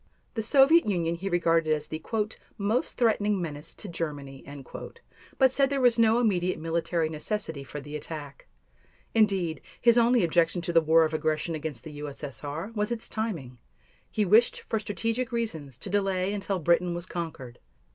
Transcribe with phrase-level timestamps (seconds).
[0.33, 2.01] The Soviet Union he regarded as the
[2.57, 4.43] "most threatening menace to Germany,"
[5.37, 8.47] but said there was no immediate military necessity for the attack.
[9.13, 12.71] Indeed, his only objection to the war of aggression against the U.S.S.R.
[12.73, 13.59] was its timing;
[14.09, 17.59] he wished for strategic reasons to delay until Britain was conquered.